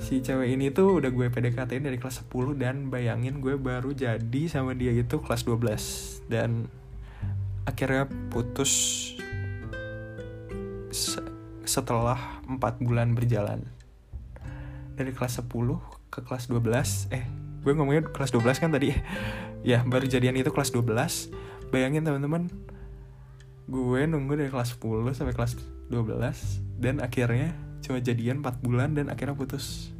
si 0.00 0.24
cewek 0.24 0.56
ini 0.56 0.72
tuh 0.72 0.96
udah 0.96 1.12
gue 1.12 1.28
PDKT 1.28 1.84
dari 1.84 2.00
kelas 2.00 2.24
10 2.24 2.56
dan 2.56 2.88
bayangin 2.88 3.44
gue 3.44 3.60
baru 3.60 3.92
jadi 3.92 4.42
sama 4.48 4.72
dia 4.72 4.96
itu 4.96 5.20
kelas 5.20 5.44
12 5.44 6.32
dan 6.32 6.72
akhirnya 7.68 8.08
putus 8.32 8.72
setelah 11.68 12.40
4 12.48 12.80
bulan 12.80 13.12
berjalan. 13.12 13.68
Dari 14.96 15.12
kelas 15.12 15.44
10 15.44 15.52
ke 16.08 16.24
kelas 16.24 16.48
12 16.48 17.12
eh 17.12 17.24
gue 17.60 17.72
ngomongnya 17.76 18.08
kelas 18.08 18.32
12 18.32 18.56
kan 18.56 18.72
tadi. 18.72 18.96
Ya 19.60 19.84
baru 19.84 20.08
jadian 20.08 20.40
itu 20.40 20.48
kelas 20.48 20.72
12 20.72 20.88
bayangin 21.68 22.00
teman-teman 22.00 22.48
gue 23.68 24.00
nunggu 24.08 24.40
dari 24.40 24.48
kelas 24.48 24.80
10 24.80 25.12
sampai 25.12 25.36
kelas 25.36 25.60
12 25.92 26.80
dan 26.80 27.04
akhirnya 27.04 27.52
cuma 27.80 27.98
jadian 28.00 28.44
4 28.44 28.64
bulan 28.64 28.96
dan 28.96 29.08
akhirnya 29.08 29.36
putus. 29.36 29.92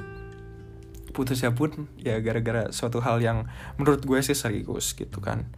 Putusnya 1.11 1.51
pun 1.51 1.91
ya 1.99 2.23
gara-gara 2.23 2.71
suatu 2.71 3.03
hal 3.03 3.19
yang 3.19 3.51
menurut 3.77 4.07
gue 4.07 4.21
sih 4.23 4.37
serius 4.37 4.95
gitu 4.95 5.19
kan. 5.19 5.49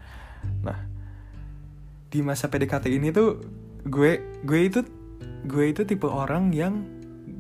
Nah 0.65 0.89
di 2.09 2.21
masa 2.25 2.49
PDKT 2.49 2.93
ini 2.93 3.13
tuh 3.13 3.41
gue 3.85 4.21
gue 4.45 4.61
itu 4.65 4.81
gue 5.45 5.65
itu 5.69 5.83
tipe 5.85 6.07
orang 6.09 6.55
yang 6.55 6.87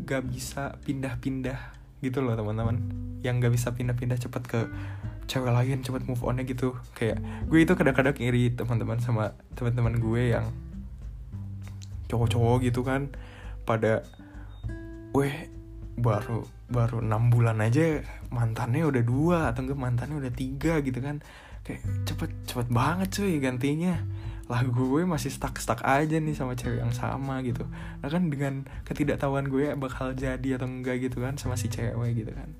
gak 0.04 0.26
bisa 0.28 0.76
pindah-pindah 0.84 1.56
gitu 2.04 2.20
loh 2.20 2.36
teman-teman. 2.36 2.78
Yang 3.22 3.34
gak 3.48 3.52
bisa 3.54 3.68
pindah-pindah 3.72 4.18
cepet 4.18 4.42
ke 4.44 4.60
cewek 5.30 5.54
lain 5.54 5.80
cepet 5.80 6.02
move 6.04 6.20
onnya 6.26 6.44
gitu. 6.44 6.76
Kayak 6.92 7.22
gue 7.48 7.64
itu 7.64 7.72
kadang-kadang 7.72 8.18
iri 8.20 8.52
teman-teman 8.52 9.00
sama 9.00 9.32
teman-teman 9.56 9.96
gue 9.96 10.36
yang 10.36 10.50
cowok-cowok 12.12 12.68
gitu 12.68 12.84
kan. 12.84 13.08
Pada 13.64 14.04
weh 15.12 15.48
baru 15.92 16.40
baru 16.72 17.04
enam 17.04 17.28
bulan 17.28 17.60
aja 17.60 18.00
mantannya 18.32 18.88
udah 18.88 19.02
dua 19.04 19.38
atau 19.52 19.68
enggak 19.68 19.80
mantannya 19.80 20.16
udah 20.18 20.32
tiga 20.32 20.80
gitu 20.80 20.98
kan. 21.04 21.20
Kayak 21.62 21.84
cepet 22.08 22.30
cepet 22.48 22.68
banget 22.72 23.08
cuy 23.12 23.36
gantinya. 23.38 24.00
Lah 24.48 24.64
gue 24.66 25.02
masih 25.06 25.30
stuck 25.30 25.56
stuck 25.60 25.84
aja 25.84 26.16
nih 26.18 26.34
sama 26.34 26.56
cewek 26.56 26.80
yang 26.80 26.92
sama 26.96 27.44
gitu. 27.44 27.68
Nah 28.00 28.08
kan 28.08 28.32
dengan 28.32 28.64
ketidaktahuan 28.88 29.46
gue 29.52 29.76
bakal 29.76 30.16
jadi 30.16 30.58
atau 30.58 30.66
enggak 30.66 30.98
gitu 31.04 31.22
kan 31.22 31.36
sama 31.36 31.54
si 31.60 31.68
cewek 31.68 32.24
gitu 32.24 32.32
kan. 32.32 32.50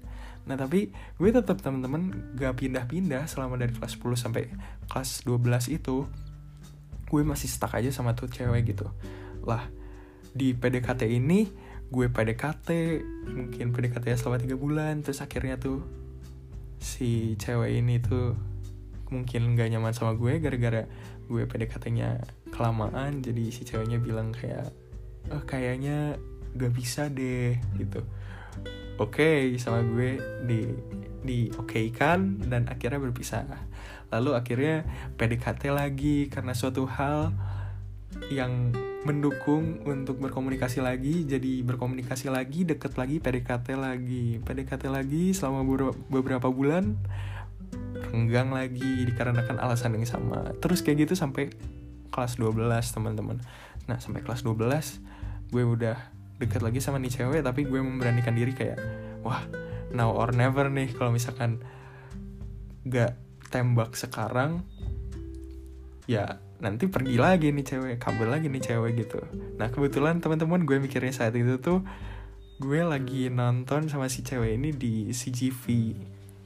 Nah 0.47 0.55
tapi 0.55 0.93
gue 0.93 1.31
tetap 1.33 1.59
teman-teman 1.63 2.35
gak 2.35 2.59
pindah-pindah 2.59 3.31
selama 3.31 3.59
dari 3.59 3.73
kelas 3.75 3.97
10 3.99 4.13
sampai 4.19 4.51
kelas 4.91 5.25
12 5.27 5.73
itu 5.73 6.07
gue 7.13 7.23
masih 7.23 7.49
stuck 7.49 7.73
aja 7.77 7.89
sama 7.93 8.13
tuh 8.13 8.29
cewek 8.29 8.77
gitu. 8.77 8.87
Lah 9.45 9.67
di 10.33 10.57
PDKT 10.57 11.09
ini 11.13 11.45
gue 11.93 12.09
PDKT 12.09 12.69
mungkin 13.29 13.77
PDKT 13.77 14.17
selama 14.17 14.41
tiga 14.41 14.57
bulan. 14.57 15.05
Terus 15.05 15.21
akhirnya 15.21 15.61
tuh 15.61 15.85
si 16.81 17.37
cewek 17.37 17.79
ini 17.85 18.01
tuh 18.01 18.33
mungkin 19.13 19.53
gak 19.53 19.69
nyaman 19.69 19.93
sama 19.93 20.17
gue 20.17 20.41
gara-gara 20.41 20.89
gue 21.29 21.43
PDKT-nya 21.45 22.25
kelamaan. 22.49 23.21
Jadi 23.21 23.53
si 23.53 23.69
ceweknya 23.69 24.01
bilang 24.01 24.33
kayak 24.33 24.73
oh, 25.37 25.45
kayaknya 25.45 26.17
gak 26.57 26.73
bisa 26.73 27.13
deh 27.13 27.61
gitu. 27.77 28.01
Oke 28.97 29.53
okay, 29.53 29.61
sama 29.61 29.85
gue 29.85 30.17
di 30.49 30.61
di 31.23 31.39
oke 31.53 31.93
kan 31.93 32.41
dan 32.49 32.73
akhirnya 32.73 32.99
berpisah. 32.99 33.45
Lalu 34.09 34.31
akhirnya 34.33 34.85
PDKT 35.21 35.63
lagi 35.73 36.33
karena 36.33 36.57
suatu 36.57 36.89
hal 36.89 37.33
yang 38.29 38.73
mendukung 39.03 39.83
untuk 39.83 40.23
berkomunikasi 40.23 40.79
lagi 40.79 41.27
jadi 41.27 41.67
berkomunikasi 41.67 42.31
lagi 42.31 42.63
deket 42.63 42.95
lagi 42.95 43.19
PDKT 43.19 43.75
lagi. 43.75 44.39
PDKT 44.39 44.87
lagi 44.87 45.35
selama 45.35 45.67
beberapa 46.07 46.47
bulan 46.51 46.95
renggang 48.15 48.55
lagi 48.55 49.03
dikarenakan 49.09 49.59
alasan 49.59 49.99
yang 49.99 50.07
sama. 50.07 50.55
Terus 50.63 50.87
kayak 50.87 51.09
gitu 51.09 51.15
sampai 51.19 51.51
kelas 52.15 52.39
12 52.39 52.63
teman-teman. 52.95 53.43
Nah 53.91 53.99
sampai 53.99 54.23
kelas 54.23 54.47
12 54.47 55.51
gue 55.51 55.65
udah 55.67 55.99
deket 56.39 56.63
lagi 56.63 56.79
sama 56.83 56.99
nih 56.99 57.13
cewek 57.13 57.43
tapi 57.45 57.69
gue 57.69 57.79
memberanikan 57.79 58.35
diri 58.35 58.51
kayak 58.51 58.81
wah 59.23 59.47
now 59.95 60.11
or 60.11 60.35
never 60.35 60.67
nih 60.67 60.91
kalau 60.91 61.15
misalkan 61.15 61.63
gak 62.89 63.15
tembak 63.53 63.95
sekarang 63.95 64.67
ya 66.11 66.43
nanti 66.63 66.87
pergi 66.87 67.19
lagi 67.19 67.51
nih 67.51 67.67
cewek 67.67 67.97
kabel 67.99 68.31
lagi 68.31 68.47
nih 68.47 68.63
cewek 68.63 68.93
gitu. 69.07 69.19
Nah 69.59 69.71
kebetulan 69.71 70.23
teman-teman 70.23 70.63
gue 70.63 70.79
mikirnya 70.79 71.15
saat 71.15 71.35
itu 71.35 71.59
tuh 71.59 71.83
gue 72.63 72.81
lagi 72.87 73.27
nonton 73.31 73.91
sama 73.91 74.07
si 74.07 74.23
cewek 74.23 74.55
ini 74.55 74.71
di 74.71 75.11
CGV 75.11 75.65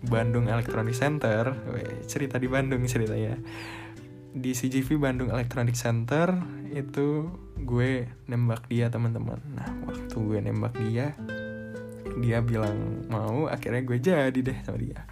Bandung 0.09 0.49
Electronic 0.49 0.97
Center. 0.97 1.53
Weh, 1.73 2.05
cerita 2.09 2.41
di 2.41 2.49
Bandung 2.49 2.85
ceritanya. 2.89 3.37
Di 4.37 4.53
CGV 4.53 5.01
Bandung 5.01 5.29
Electronic 5.33 5.77
Center 5.77 6.33
itu 6.73 7.29
gue 7.61 8.09
nembak 8.29 8.69
dia 8.69 8.89
teman-teman. 8.93 9.41
Nah 9.57 9.69
waktu 9.89 10.17
gue 10.17 10.39
nembak 10.41 10.77
dia 10.81 11.17
dia 12.17 12.41
bilang 12.41 13.05
mau 13.13 13.45
akhirnya 13.53 13.85
gue 13.85 13.99
jadi 14.01 14.33
deh 14.33 14.59
sama 14.65 14.81
dia. 14.81 15.05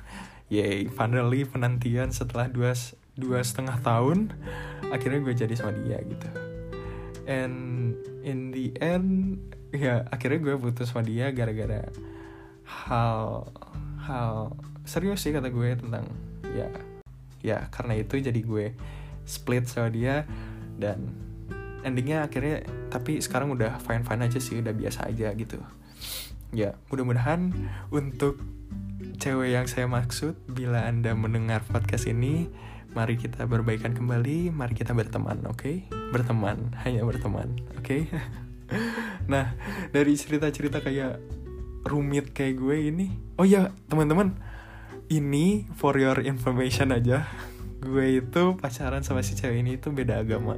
Yay 0.52 0.88
finally 0.92 1.44
penantian 1.44 2.12
setelah 2.12 2.48
dua 2.48 2.72
dua 3.14 3.40
setengah 3.42 3.78
tahun 3.82 4.34
akhirnya 4.90 5.20
gue 5.22 5.34
jadi 5.34 5.54
sama 5.54 5.74
dia 5.84 6.02
gitu. 6.02 6.28
And 7.24 7.96
in 8.26 8.52
the 8.52 8.74
end 8.82 9.40
ya 9.72 10.06
akhirnya 10.10 10.40
gue 10.42 10.54
putus 10.60 10.92
sama 10.92 11.06
dia 11.06 11.30
gara-gara 11.34 11.88
hal 12.64 13.48
hal 14.04 14.54
serius 14.84 15.24
sih 15.24 15.32
kata 15.32 15.48
gue 15.48 15.68
tentang 15.78 16.06
ya 16.54 16.68
ya 17.44 17.58
karena 17.72 17.98
itu 18.00 18.20
jadi 18.20 18.40
gue 18.40 18.72
split 19.24 19.68
sama 19.68 19.88
dia 19.88 20.28
dan 20.76 21.12
endingnya 21.84 22.24
akhirnya 22.24 22.64
tapi 22.88 23.20
sekarang 23.20 23.52
udah 23.52 23.76
fine 23.80 24.04
fine 24.04 24.24
aja 24.24 24.40
sih 24.40 24.60
udah 24.60 24.72
biasa 24.72 25.08
aja 25.08 25.32
gitu. 25.36 25.60
Ya 26.54 26.78
mudah-mudahan 26.88 27.52
untuk 27.90 28.40
cewek 29.20 29.52
yang 29.52 29.66
saya 29.68 29.88
maksud 29.88 30.38
bila 30.48 30.86
anda 30.88 31.12
mendengar 31.12 31.60
podcast 31.66 32.08
ini 32.08 32.48
mari 32.94 33.18
kita 33.18 33.42
berbaikan 33.50 33.90
kembali 33.90 34.54
mari 34.54 34.72
kita 34.78 34.94
berteman 34.94 35.42
oke 35.50 35.58
okay? 35.58 35.76
berteman 36.14 36.70
hanya 36.86 37.02
berteman 37.02 37.58
oke 37.74 37.82
okay? 37.82 38.06
nah 39.32 39.52
dari 39.90 40.14
cerita-cerita 40.14 40.78
kayak 40.78 41.18
rumit 41.84 42.30
kayak 42.30 42.54
gue 42.56 42.94
ini 42.94 43.06
oh 43.36 43.42
ya 43.42 43.74
teman-teman 43.90 44.38
ini 45.10 45.66
for 45.74 45.98
your 45.98 46.22
information 46.22 46.94
aja 46.94 47.26
gue 47.82 48.24
itu 48.24 48.42
pacaran 48.56 49.02
sama 49.02 49.20
si 49.20 49.36
cewek 49.36 49.60
ini 49.60 49.76
itu 49.76 49.90
beda 49.90 50.22
agama 50.22 50.56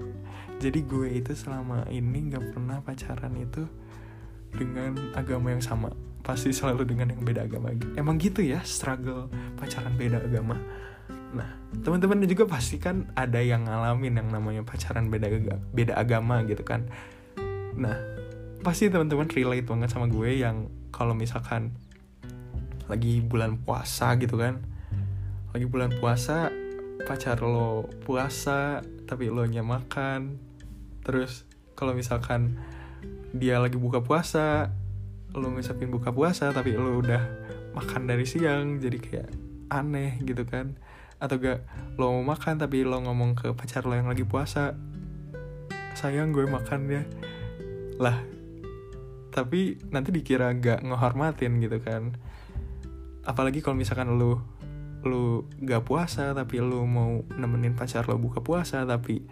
jadi 0.60 0.78
gue 0.84 1.08
itu 1.16 1.32
selama 1.32 1.88
ini 1.88 2.30
nggak 2.30 2.52
pernah 2.52 2.78
pacaran 2.84 3.32
itu 3.34 3.64
dengan 4.54 4.94
agama 5.16 5.56
yang 5.56 5.64
sama 5.64 5.90
pasti 6.20 6.52
selalu 6.52 6.84
dengan 6.84 7.16
yang 7.16 7.22
beda 7.24 7.48
agama 7.48 7.72
emang 7.96 8.20
gitu 8.20 8.44
ya 8.44 8.62
struggle 8.62 9.32
pacaran 9.58 9.96
beda 9.96 10.20
agama 10.20 10.60
nah 11.34 11.48
teman-teman 11.82 12.22
juga 12.24 12.46
pasti 12.46 12.78
kan 12.78 13.10
ada 13.18 13.42
yang 13.42 13.66
ngalamin 13.66 14.22
yang 14.22 14.28
namanya 14.30 14.62
pacaran 14.62 15.10
beda 15.10 15.28
beda 15.74 15.94
agama 15.98 16.42
gitu 16.46 16.62
kan. 16.62 16.86
Nah 17.76 17.96
pasti 18.62 18.90
teman-teman 18.90 19.30
relate 19.30 19.66
banget 19.66 19.90
sama 19.90 20.06
gue 20.10 20.42
yang 20.42 20.70
kalau 20.94 21.12
misalkan 21.12 21.74
lagi 22.86 23.20
bulan 23.22 23.58
puasa 23.60 24.14
gitu 24.16 24.38
kan. 24.38 24.62
Lagi 25.50 25.66
bulan 25.66 25.90
puasa 25.98 26.52
pacar 27.06 27.42
lo 27.42 27.90
puasa 28.06 28.80
tapi 29.04 29.28
lo 29.28 29.44
nya 29.44 29.66
makan. 29.66 30.38
Terus 31.02 31.46
kalau 31.76 31.92
misalkan 31.92 32.56
dia 33.36 33.60
lagi 33.60 33.76
buka 33.76 34.00
puasa 34.00 34.72
lo 35.36 35.52
ngucapin 35.52 35.92
buka 35.92 36.14
puasa 36.14 36.48
tapi 36.54 36.72
lo 36.72 36.96
udah 36.96 37.20
makan 37.76 38.08
dari 38.08 38.24
siang 38.24 38.80
jadi 38.80 38.96
kayak 38.96 39.30
aneh 39.68 40.16
gitu 40.24 40.48
kan 40.48 40.78
atau 41.16 41.36
gak 41.40 41.64
lo 41.96 42.12
mau 42.20 42.36
makan 42.36 42.60
tapi 42.60 42.84
lo 42.84 43.00
ngomong 43.00 43.32
ke 43.36 43.48
pacar 43.56 43.88
lo 43.88 43.96
yang 43.96 44.08
lagi 44.08 44.24
puasa. 44.24 44.76
Sayang 45.96 46.36
gue 46.36 46.44
makan 46.44 46.80
ya. 46.92 47.02
Lah 47.96 48.20
tapi 49.32 49.76
nanti 49.92 50.12
dikira 50.12 50.52
gak 50.56 50.84
ngehormatin 50.84 51.60
gitu 51.60 51.76
kan. 51.80 52.16
Apalagi 53.24 53.60
kalau 53.60 53.76
misalkan 53.76 54.16
lu 54.16 54.40
lu 55.04 55.46
gak 55.60 55.84
puasa 55.84 56.32
tapi 56.32 56.60
lu 56.60 56.84
mau 56.84 57.24
nemenin 57.36 57.76
pacar 57.76 58.08
lo 58.08 58.16
buka 58.16 58.42
puasa 58.42 58.82
tapi 58.88 59.22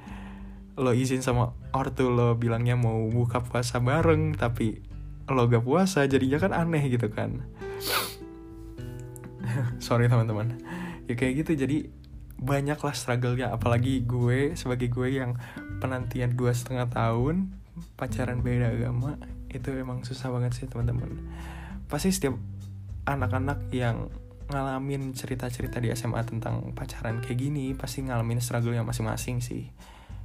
lo 0.77 0.91
izin 0.93 1.23
sama 1.23 1.55
ortu 1.73 2.11
lo 2.11 2.37
bilangnya 2.37 2.77
mau 2.77 3.07
buka 3.11 3.41
puasa 3.43 3.81
bareng 3.81 4.37
tapi 4.37 4.81
lo 5.29 5.49
gak 5.49 5.65
puasa 5.65 6.05
jadinya 6.09 6.41
kan 6.41 6.53
aneh 6.57 6.85
gitu 6.89 7.13
kan. 7.13 7.45
Sorry 9.85 10.09
teman-teman 10.09 10.57
ya 11.09 11.15
kayak 11.15 11.45
gitu. 11.45 11.53
Jadi 11.67 11.79
banyak 12.39 12.79
lah 12.79 12.95
struggle-nya. 12.95 13.55
Apalagi 13.55 14.03
gue 14.05 14.59
sebagai 14.59 14.91
gue 14.91 15.19
yang 15.21 15.39
penantian 15.79 16.35
dua 16.35 16.53
setengah 16.53 16.91
tahun 16.91 17.55
pacaran 17.99 18.43
beda 18.43 18.71
agama 18.71 19.19
itu 19.51 19.71
emang 19.75 20.03
susah 20.03 20.35
banget 20.35 20.53
sih 20.59 20.67
teman-teman. 20.67 21.23
Pasti 21.87 22.11
setiap 22.11 22.35
anak-anak 23.07 23.71
yang 23.71 24.11
ngalamin 24.51 25.17
cerita-cerita 25.17 25.81
di 25.81 25.89
SMA 25.97 26.21
tentang 26.27 26.77
pacaran 26.77 27.25
kayak 27.25 27.39
gini 27.41 27.73
pasti 27.73 28.05
ngalamin 28.05 28.43
struggle-nya 28.45 28.85
masing-masing 28.85 29.41
sih. 29.41 29.71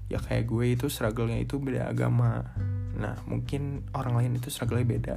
Ya 0.09 0.17
kayak 0.17 0.49
gue 0.49 0.73
itu 0.73 0.89
struggle-nya 0.89 1.39
itu 1.39 1.61
beda 1.61 1.87
agama. 1.87 2.51
Nah 2.97 3.15
mungkin 3.29 3.85
orang 3.93 4.17
lain 4.17 4.41
itu 4.41 4.49
struggle-nya 4.49 4.87
beda. 4.87 5.15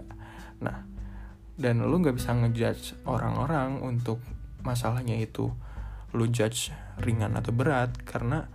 Nah 0.61 0.87
dan 1.57 1.81
lu 1.85 1.97
nggak 2.01 2.17
bisa 2.17 2.33
ngejudge 2.37 3.07
orang-orang 3.09 3.81
untuk 3.81 4.21
masalahnya 4.63 5.19
itu 5.19 5.51
lu 6.13 6.29
judge 6.29 6.73
ringan 7.01 7.35
atau 7.39 7.53
berat 7.55 7.93
karena 8.05 8.47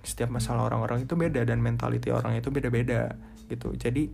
setiap 0.00 0.32
masalah 0.32 0.70
orang-orang 0.70 1.04
itu 1.04 1.14
beda 1.18 1.44
dan 1.44 1.60
mentality 1.60 2.08
orang 2.08 2.38
itu 2.38 2.48
beda-beda 2.48 3.14
gitu. 3.50 3.74
Jadi 3.76 4.08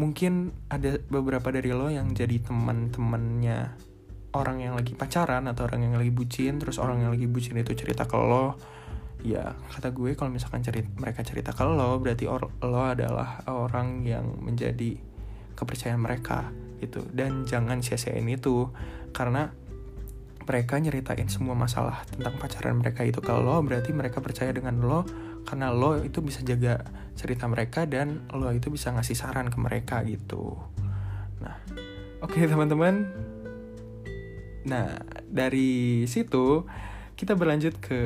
mungkin 0.00 0.50
ada 0.72 0.98
beberapa 1.06 1.52
dari 1.52 1.70
lo 1.70 1.92
yang 1.92 2.10
jadi 2.16 2.40
teman-temannya 2.42 3.58
orang 4.32 4.64
yang 4.64 4.74
lagi 4.74 4.96
pacaran 4.96 5.44
atau 5.46 5.68
orang 5.68 5.92
yang 5.92 5.94
lagi 6.00 6.10
bucin 6.10 6.56
terus 6.56 6.80
orang 6.80 7.04
yang 7.04 7.12
lagi 7.12 7.28
bucin 7.28 7.60
itu 7.60 7.76
cerita 7.76 8.08
ke 8.08 8.16
lo 8.16 8.56
ya 9.22 9.52
kata 9.70 9.92
gue 9.94 10.16
kalau 10.18 10.32
misalkan 10.32 10.64
cerita 10.64 10.88
mereka 10.98 11.22
cerita 11.22 11.54
ke 11.54 11.62
lo 11.62 12.00
berarti 12.00 12.24
or, 12.26 12.48
lo 12.64 12.82
adalah 12.82 13.44
orang 13.46 14.02
yang 14.02 14.26
menjadi 14.40 14.98
kepercayaan 15.54 16.00
mereka 16.00 16.50
gitu. 16.82 17.06
Dan 17.14 17.46
jangan 17.46 17.78
sia-siain 17.78 18.26
itu 18.26 18.66
karena 19.14 19.54
mereka 20.42 20.78
nyeritain 20.78 21.26
semua 21.30 21.54
masalah 21.54 22.02
tentang 22.08 22.34
pacaran 22.38 22.78
mereka 22.78 23.06
itu 23.06 23.22
ke 23.22 23.32
lo 23.32 23.62
berarti 23.62 23.94
mereka 23.94 24.18
percaya 24.18 24.50
dengan 24.50 24.82
lo 24.82 25.06
karena 25.46 25.74
lo 25.74 25.98
itu 26.02 26.22
bisa 26.22 26.42
jaga 26.42 26.82
cerita 27.18 27.46
mereka 27.50 27.86
dan 27.86 28.26
lo 28.30 28.50
itu 28.54 28.70
bisa 28.70 28.94
ngasih 28.94 29.16
saran 29.18 29.50
ke 29.50 29.58
mereka 29.58 30.02
gitu. 30.06 30.58
Nah 31.42 31.56
oke 32.22 32.34
okay, 32.34 32.46
teman-teman. 32.46 33.10
Nah 34.66 35.02
dari 35.26 36.06
situ 36.06 36.66
kita 37.18 37.38
berlanjut 37.38 37.78
ke 37.78 38.00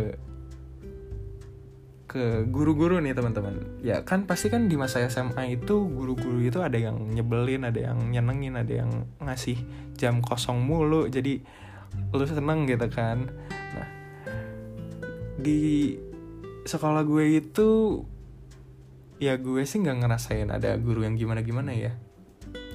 ke 2.07 2.49
guru-guru 2.49 2.97
nih 3.03 3.13
teman-teman. 3.13 3.83
Ya 3.85 4.01
kan 4.07 4.25
pasti 4.25 4.49
kan 4.49 4.73
di 4.73 4.79
masa 4.81 5.05
SMA 5.11 5.61
itu 5.61 5.85
guru-guru 5.85 6.41
itu 6.41 6.65
ada 6.65 6.81
yang 6.81 6.97
nyebelin 7.13 7.69
ada 7.69 7.93
yang 7.93 7.99
nyenengin 8.09 8.57
ada 8.57 8.73
yang 8.73 8.91
ngasih 9.21 9.61
jam 10.01 10.25
kosong 10.25 10.65
mulu. 10.65 11.13
Jadi 11.13 11.45
lu 12.15 12.25
seneng 12.25 12.65
gitu 12.69 12.87
kan. 12.89 13.29
Nah 13.75 13.89
di 15.37 15.95
sekolah 16.67 17.07
gue 17.07 17.39
itu 17.39 17.69
ya 19.17 19.39
gue 19.41 19.63
sih 19.65 19.81
nggak 19.81 20.05
ngerasain 20.05 20.49
ada 20.53 20.77
guru 20.77 21.07
yang 21.07 21.17
gimana 21.17 21.41
gimana 21.45 21.73
ya. 21.73 21.93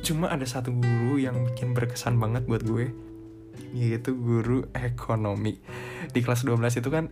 Cuma 0.02 0.34
ada 0.34 0.46
satu 0.46 0.74
guru 0.74 1.22
yang 1.22 1.38
bikin 1.52 1.78
berkesan 1.78 2.18
banget 2.18 2.50
buat 2.50 2.66
gue 2.66 3.12
yaitu 3.72 4.16
guru 4.18 4.68
ekonomi. 4.76 5.60
Di 6.12 6.20
kelas 6.20 6.44
12 6.44 6.82
itu 6.82 6.90
kan 6.92 7.08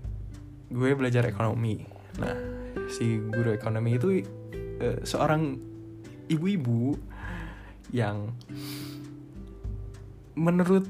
gue 0.70 0.91
belajar 0.94 1.25
ekonomi. 1.25 1.81
Nah, 2.20 2.35
si 2.92 3.18
guru 3.18 3.55
ekonomi 3.55 3.96
itu 3.96 4.22
uh, 4.83 5.00
seorang 5.07 5.55
ibu-ibu 6.29 7.00
yang 7.90 8.33
menurut 10.38 10.85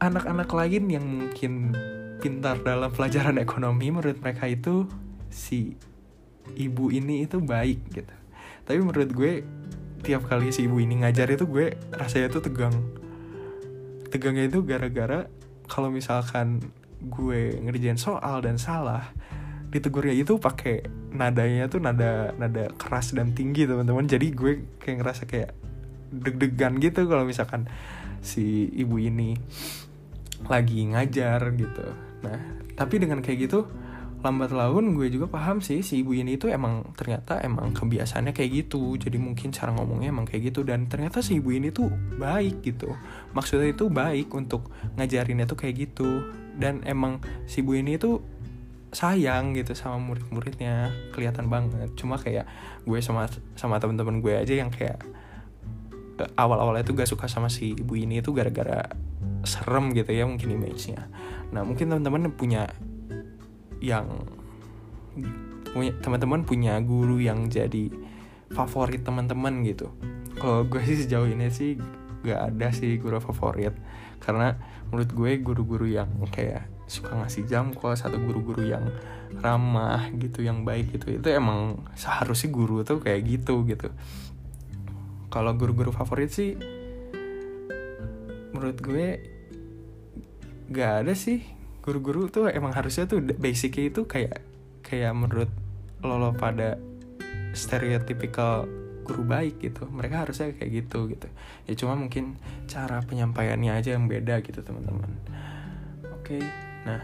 anak-anak 0.00 0.48
lain 0.52 0.84
yang 0.92 1.04
mungkin 1.04 1.72
pintar 2.20 2.60
dalam 2.60 2.92
pelajaran 2.92 3.40
ekonomi 3.40 3.92
menurut 3.92 4.20
mereka 4.20 4.48
itu 4.48 4.88
si 5.32 5.76
ibu 6.56 6.92
ini 6.92 7.24
itu 7.24 7.40
baik 7.40 7.80
gitu. 7.92 8.14
Tapi 8.66 8.78
menurut 8.80 9.10
gue 9.12 9.32
tiap 10.04 10.28
kali 10.28 10.52
si 10.52 10.68
ibu 10.68 10.78
ini 10.80 11.02
ngajar 11.04 11.28
itu 11.32 11.48
gue 11.48 11.76
rasanya 11.96 12.28
tuh 12.32 12.42
tegang. 12.44 12.74
Tegangnya 14.12 14.48
itu 14.48 14.62
gara-gara 14.62 15.26
kalau 15.66 15.90
misalkan 15.90 16.62
gue 17.02 17.58
ngerjain 17.60 18.00
soal 18.00 18.40
dan 18.40 18.56
salah, 18.56 19.12
ditegurnya 19.68 20.14
itu 20.16 20.38
pakai 20.40 20.86
nadanya 21.12 21.66
tuh 21.68 21.80
nada 21.82 22.32
nada 22.36 22.70
keras 22.76 23.16
dan 23.16 23.32
tinggi 23.32 23.64
teman-teman 23.64 24.04
jadi 24.04 24.26
gue 24.32 24.52
kayak 24.78 24.96
ngerasa 25.00 25.22
kayak 25.24 25.50
deg-degan 26.12 26.78
gitu 26.78 27.08
kalau 27.08 27.26
misalkan 27.26 27.66
si 28.26 28.66
ibu 28.74 28.98
ini 28.98 29.38
lagi 30.50 30.82
ngajar 30.90 31.40
gitu. 31.54 31.86
Nah 32.26 32.40
tapi 32.76 33.00
dengan 33.00 33.24
kayak 33.24 33.48
gitu 33.48 33.64
lambat 34.26 34.50
laun 34.50 34.98
gue 34.98 35.06
juga 35.06 35.30
paham 35.30 35.62
sih 35.62 35.86
si 35.86 36.02
ibu 36.02 36.10
ini 36.10 36.34
tuh 36.34 36.50
emang 36.50 36.82
ternyata 36.98 37.38
emang 37.46 37.70
kebiasaannya 37.70 38.34
kayak 38.34 38.66
gitu. 38.66 38.98
Jadi 38.98 39.22
mungkin 39.22 39.54
cara 39.54 39.70
ngomongnya 39.70 40.10
emang 40.10 40.26
kayak 40.26 40.50
gitu. 40.50 40.66
Dan 40.66 40.90
ternyata 40.90 41.22
si 41.22 41.38
ibu 41.38 41.54
ini 41.54 41.70
tuh 41.70 41.86
baik 42.18 42.64
gitu. 42.66 42.90
Maksudnya 43.36 43.70
itu 43.70 43.86
baik 43.86 44.32
untuk 44.34 44.72
ngajarinnya 44.98 45.46
tuh 45.46 45.54
kayak 45.54 45.74
gitu. 45.86 46.26
Dan 46.58 46.82
emang 46.82 47.22
si 47.46 47.62
ibu 47.62 47.78
ini 47.78 48.00
tuh 48.00 48.18
sayang 48.90 49.54
gitu 49.54 49.78
sama 49.78 50.02
murid-muridnya. 50.02 50.90
Kelihatan 51.14 51.46
banget. 51.46 51.94
Cuma 51.94 52.18
kayak 52.18 52.50
gue 52.82 52.98
sama 52.98 53.30
sama 53.54 53.78
teman-teman 53.78 54.18
gue 54.18 54.34
aja 54.34 54.58
yang 54.58 54.74
kayak 54.74 55.06
awal-awalnya 56.36 56.84
tuh 56.86 56.96
gak 56.96 57.10
suka 57.10 57.28
sama 57.28 57.52
si 57.52 57.76
ibu 57.76 57.92
ini 57.96 58.24
itu 58.24 58.32
gara-gara 58.32 58.88
serem 59.44 59.92
gitu 59.92 60.10
ya 60.10 60.24
mungkin 60.24 60.56
image-nya. 60.56 61.06
Nah 61.52 61.62
mungkin 61.62 61.92
teman-teman 61.92 62.32
punya 62.34 62.66
yang 63.84 64.24
punya 65.70 65.92
teman-teman 66.00 66.48
punya 66.48 66.80
guru 66.80 67.20
yang 67.20 67.52
jadi 67.52 67.92
favorit 68.50 69.04
teman-teman 69.04 69.60
gitu. 69.66 69.92
Kalau 70.40 70.64
gue 70.64 70.80
sih 70.84 71.04
sejauh 71.04 71.28
ini 71.28 71.52
sih 71.52 71.76
gak 72.24 72.54
ada 72.54 72.72
sih 72.72 72.96
guru 72.96 73.20
favorit. 73.20 73.76
Karena 74.18 74.56
menurut 74.88 75.10
gue 75.12 75.30
guru-guru 75.44 75.86
yang 75.86 76.08
kayak 76.32 76.76
suka 76.86 77.18
ngasih 77.18 77.50
jam 77.50 77.74
kos 77.74 78.06
atau 78.06 78.16
guru-guru 78.16 78.62
yang 78.62 78.86
ramah 79.42 80.06
gitu 80.14 80.46
yang 80.46 80.62
baik 80.62 80.94
gitu 80.94 81.18
itu 81.18 81.28
emang 81.34 81.82
seharusnya 81.98 82.48
guru 82.54 82.86
tuh 82.86 83.02
kayak 83.02 83.26
gitu 83.26 83.66
gitu 83.66 83.90
kalau 85.36 85.52
guru-guru 85.52 85.92
favorit 85.92 86.32
sih 86.32 86.56
menurut 88.56 88.80
gue 88.80 89.20
gak 90.72 91.04
ada 91.04 91.12
sih. 91.12 91.44
Guru-guru 91.84 92.32
tuh 92.32 92.48
emang 92.48 92.72
harusnya 92.72 93.04
tuh 93.04 93.20
basicnya 93.20 93.92
itu 93.92 94.08
kayak 94.08 94.40
kayak 94.80 95.12
menurut 95.12 95.52
lo, 96.00 96.32
pada 96.32 96.80
stereotypical 97.52 98.64
guru 99.04 99.22
baik 99.28 99.60
gitu. 99.60 99.84
Mereka 99.92 100.24
harusnya 100.24 100.56
kayak 100.56 100.72
gitu 100.72 101.12
gitu. 101.12 101.28
Ya 101.68 101.76
cuma 101.76 102.00
mungkin 102.00 102.40
cara 102.64 103.04
penyampaiannya 103.04 103.76
aja 103.76 103.92
yang 103.92 104.08
beda 104.08 104.40
gitu 104.40 104.64
teman-teman. 104.64 105.12
Oke 106.16 106.40
okay. 106.40 106.42
Nah, 106.88 107.02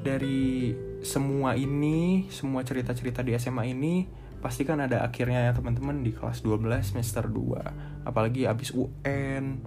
dari 0.00 0.70
semua 1.02 1.58
ini, 1.58 2.30
semua 2.30 2.62
cerita-cerita 2.62 3.26
di 3.26 3.34
SMA 3.36 3.74
ini 3.74 4.06
pasti 4.46 4.62
kan 4.62 4.78
ada 4.78 5.02
akhirnya 5.02 5.50
ya 5.50 5.52
teman-teman 5.58 6.06
di 6.06 6.14
kelas 6.14 6.46
12 6.46 6.62
semester 6.86 7.26
2. 7.26 8.06
Apalagi 8.06 8.46
abis 8.46 8.70
UN, 8.70 9.58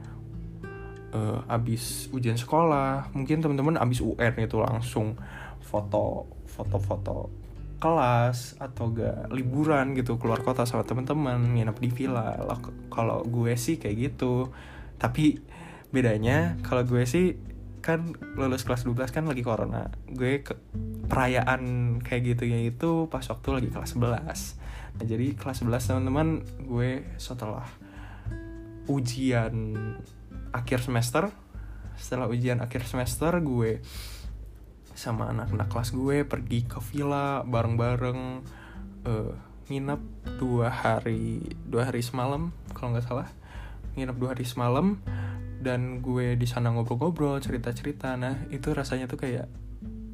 uh, 1.12 1.20
eh, 1.20 1.39
abis 1.52 2.08
ujian 2.15 2.39
sekolah, 2.39 3.12
mungkin 3.12 3.44
teman-teman 3.44 3.76
abis 3.76 4.00
UN 4.00 4.39
itu 4.39 4.56
langsung 4.56 5.20
foto 5.60 6.32
foto-foto 6.48 7.28
kelas 7.84 8.56
atau 8.56 8.92
gak 8.96 9.32
liburan 9.36 9.96
gitu 10.00 10.15
keluar 10.15 10.39
kota 10.44 10.63
sama 10.63 10.88
teman-teman 10.88 11.60
nginep 11.60 11.76
di 11.76 11.89
villa. 11.92 12.39
Kalau 12.88 13.28
gue 13.28 13.60
sih 13.60 13.76
kayak 13.76 14.15
gitu. 14.15 14.48
Tapi 14.96 15.44
bedanya 15.92 16.56
kalau 16.63 16.88
gue 16.88 17.04
sih 17.04 17.36
kan 17.84 18.15
lulus 18.39 18.63
kelas 18.63 18.88
12 18.88 19.12
kan 19.12 19.28
lagi 19.28 19.44
corona. 19.44 19.92
Gue 20.08 20.39
ke 20.39 20.56
perayaan 21.12 22.00
kayak 22.00 22.22
gitu 22.32 22.44
ya 22.48 22.63
itu 22.63 23.12
pas 23.12 23.28
waktu 23.28 23.48
lagi 23.60 23.70
kelas 23.76 24.00
11 24.00 24.59
nah 24.97 25.06
jadi 25.06 25.38
kelas 25.38 25.62
11 25.62 25.89
teman-teman 25.93 26.28
gue 26.65 27.06
setelah 27.21 27.67
ujian 28.89 29.54
akhir 30.49 30.82
semester 30.82 31.30
setelah 31.99 32.25
ujian 32.32 32.63
akhir 32.63 32.88
semester 32.89 33.38
gue 33.43 33.84
sama 34.97 35.32
anak-anak 35.32 35.67
kelas 35.71 35.89
gue 35.95 36.28
pergi 36.28 36.65
ke 36.67 36.80
villa 36.91 37.45
bareng-bareng 37.45 38.19
uh, 39.08 39.32
nginep 39.69 40.02
dua 40.41 40.73
hari 40.73 41.45
dua 41.69 41.88
hari 41.88 42.02
semalam 42.02 42.49
kalau 42.73 42.91
nggak 42.91 43.06
salah. 43.06 43.30
Nginep 43.93 44.17
dua 44.17 44.30
hari 44.34 44.43
semalam 44.43 44.97
dan 45.62 46.02
gue 46.02 46.34
di 46.34 46.47
sana 46.49 46.73
ngobrol-ngobrol 46.73 47.38
cerita-cerita. 47.38 48.17
Nah 48.17 48.49
itu 48.49 48.73
rasanya 48.73 49.06
tuh 49.06 49.21
kayak 49.21 49.45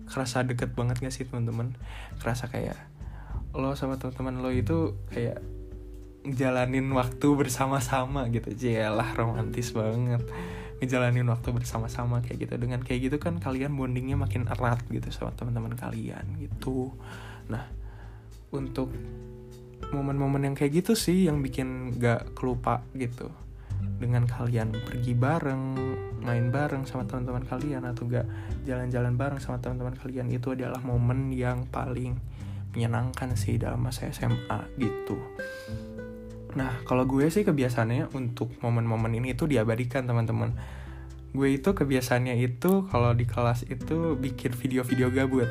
kerasa 0.05 0.45
deket 0.45 0.77
banget 0.77 1.01
gak 1.01 1.15
sih 1.15 1.25
teman-teman? 1.25 1.73
Kerasa 2.21 2.51
kayak 2.51 2.77
lo 3.55 3.73
sama 3.73 3.95
teman-teman 3.95 4.43
lo 4.43 4.49
itu 4.51 4.93
kayak 5.11 5.39
ngejalanin 6.25 6.89
waktu 6.91 7.27
bersama-sama 7.37 8.27
gitu. 8.33 8.51
Lah 8.91 9.13
romantis 9.15 9.71
banget. 9.71 10.25
Ngejalanin 10.81 11.27
waktu 11.31 11.49
bersama-sama 11.55 12.19
kayak 12.25 12.49
gitu. 12.49 12.53
Dengan 12.59 12.83
kayak 12.83 13.11
gitu 13.11 13.17
kan 13.21 13.39
kalian 13.39 13.77
bondingnya 13.77 14.19
makin 14.19 14.49
erat 14.49 14.83
gitu 14.91 15.07
sama 15.13 15.31
teman-teman 15.37 15.77
kalian 15.77 16.25
gitu. 16.41 16.91
Nah 17.47 17.63
untuk 18.51 18.89
momen-momen 19.93 20.49
yang 20.51 20.55
kayak 20.57 20.83
gitu 20.83 20.97
sih 20.97 21.29
yang 21.29 21.39
bikin 21.45 21.95
gak 22.01 22.33
kelupa 22.33 22.81
gitu. 22.97 23.29
Dengan 23.95 24.27
kalian 24.27 24.75
pergi 24.75 25.13
bareng 25.15 25.63
main 26.25 26.49
bareng 26.49 26.89
sama 26.89 27.05
teman-teman 27.05 27.45
kalian 27.45 27.85
atau 27.85 28.09
gak 28.09 28.25
jalan-jalan 28.65 29.13
bareng 29.13 29.39
sama 29.39 29.61
teman-teman 29.61 29.93
kalian 29.93 30.27
itu 30.33 30.57
adalah 30.57 30.81
momen 30.81 31.29
yang 31.31 31.69
paling 31.69 32.17
menyenangkan 32.75 33.33
sih 33.39 33.55
dalam 33.55 33.79
masa 33.79 34.11
SMA 34.11 34.59
gitu. 34.75 35.15
Nah 36.59 36.83
kalau 36.83 37.07
gue 37.07 37.31
sih 37.31 37.47
kebiasaannya 37.47 38.11
untuk 38.11 38.51
momen-momen 38.59 39.15
ini 39.15 39.31
itu 39.31 39.47
diabadikan 39.47 40.03
teman-teman. 40.03 40.53
Gue 41.31 41.55
itu 41.55 41.71
kebiasaannya 41.71 42.35
itu 42.39 42.87
kalau 42.91 43.15
di 43.15 43.23
kelas 43.23 43.67
itu 43.67 44.19
bikin 44.19 44.51
video-video 44.51 45.07
gabut. 45.11 45.47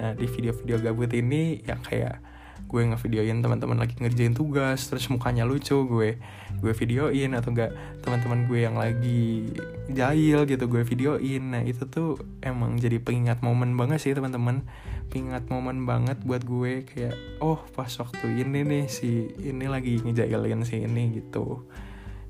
Nah 0.00 0.16
di 0.16 0.24
video-video 0.24 0.80
gabut 0.80 1.12
ini 1.12 1.60
ya 1.64 1.76
kayak 1.80 2.31
gue 2.68 2.82
ngevideoin 2.88 3.44
teman-teman 3.44 3.76
lagi 3.76 3.98
ngerjain 4.00 4.32
tugas 4.32 4.88
terus 4.88 5.06
mukanya 5.12 5.44
lucu 5.44 5.76
gue 5.84 6.16
gue 6.62 6.72
videoin 6.78 7.34
atau 7.34 7.50
enggak 7.50 7.74
teman-teman 8.06 8.46
gue 8.46 8.60
yang 8.62 8.78
lagi 8.78 9.50
jahil 9.90 10.46
gitu 10.46 10.70
gue 10.70 10.86
videoin. 10.86 11.42
Nah 11.50 11.62
itu 11.66 11.82
tuh 11.90 12.22
emang 12.38 12.78
jadi 12.78 13.02
pengingat 13.02 13.42
momen 13.42 13.74
banget 13.74 13.98
sih 13.98 14.14
teman-teman. 14.14 14.62
Pengingat 15.10 15.50
momen 15.50 15.82
banget 15.82 16.22
buat 16.22 16.46
gue 16.46 16.86
kayak 16.86 17.42
oh 17.42 17.58
pas 17.74 17.90
waktu 17.98 18.46
ini 18.46 18.62
nih 18.62 18.84
si 18.86 19.34
ini 19.42 19.66
lagi 19.66 19.98
ngejailin 19.98 20.62
si 20.62 20.86
ini 20.86 21.18
gitu. 21.18 21.66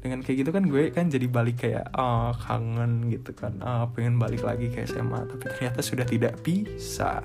Dengan 0.02 0.24
kayak 0.24 0.48
gitu 0.48 0.50
kan 0.50 0.64
gue 0.66 0.90
kan 0.90 1.06
jadi 1.12 1.26
balik 1.28 1.68
kayak 1.68 1.92
oh 1.92 2.32
kangen 2.32 3.12
gitu 3.12 3.36
kan. 3.36 3.60
Oh, 3.60 3.92
pengen 3.92 4.16
balik 4.16 4.40
lagi 4.42 4.72
ke 4.72 4.88
SMA 4.88 5.28
tapi 5.28 5.44
ternyata 5.44 5.84
sudah 5.84 6.08
tidak 6.08 6.40
bisa 6.40 7.20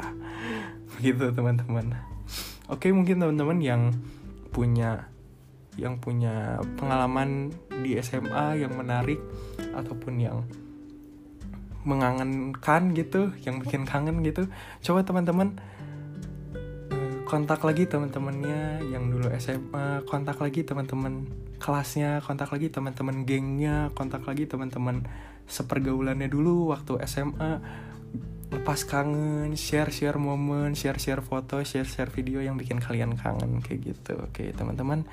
gitu 1.04 1.32
teman-teman 1.32 2.17
Oke, 2.68 2.92
mungkin 2.92 3.24
teman-teman 3.24 3.64
yang 3.64 3.82
punya 4.52 5.08
yang 5.78 6.02
punya 6.02 6.58
pengalaman 6.76 7.54
di 7.70 7.96
SMA 8.02 8.60
yang 8.60 8.74
menarik 8.74 9.22
ataupun 9.78 10.18
yang 10.18 10.44
mengangenkan 11.88 12.92
gitu, 12.92 13.32
yang 13.48 13.64
bikin 13.64 13.88
kangen 13.88 14.20
gitu, 14.26 14.52
coba 14.84 15.08
teman-teman 15.08 15.56
eh, 16.92 17.24
kontak 17.24 17.64
lagi 17.64 17.88
teman-temannya 17.88 18.84
yang 18.92 19.08
dulu 19.08 19.32
SMA, 19.40 20.04
kontak 20.04 20.42
lagi 20.44 20.68
teman-teman 20.68 21.30
kelasnya, 21.64 22.20
kontak 22.20 22.52
lagi 22.52 22.68
teman-teman 22.68 23.24
gengnya, 23.24 23.94
kontak 23.96 24.28
lagi 24.28 24.44
teman-teman 24.44 25.08
sepergaulannya 25.48 26.28
dulu 26.28 26.76
waktu 26.76 27.00
SMA 27.08 27.64
lepas 28.48 28.84
kangen, 28.88 29.56
share-share 29.60 30.16
momen, 30.16 30.72
share-share 30.72 31.20
foto, 31.20 31.60
share-share 31.64 32.12
video 32.12 32.40
yang 32.40 32.56
bikin 32.56 32.80
kalian 32.80 33.16
kangen 33.20 33.60
kayak 33.60 33.96
gitu. 33.96 34.16
Oke, 34.24 34.52
teman-teman. 34.56 35.04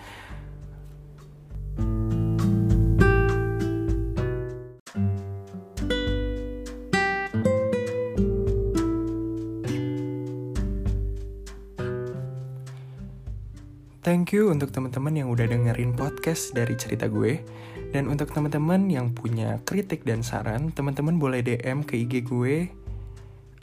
Thank 14.04 14.36
you 14.36 14.52
untuk 14.52 14.68
teman-teman 14.68 15.16
yang 15.16 15.32
udah 15.32 15.48
dengerin 15.48 15.96
podcast 15.96 16.52
dari 16.52 16.76
cerita 16.76 17.08
gue. 17.08 17.40
Dan 17.88 18.12
untuk 18.12 18.30
teman-teman 18.36 18.86
yang 18.92 19.16
punya 19.16 19.58
kritik 19.64 20.04
dan 20.04 20.20
saran, 20.20 20.70
teman-teman 20.76 21.16
boleh 21.16 21.40
DM 21.40 21.82
ke 21.88 22.04
IG 22.04 22.28
gue 22.28 22.83